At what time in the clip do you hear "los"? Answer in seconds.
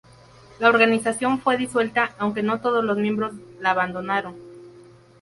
2.83-2.97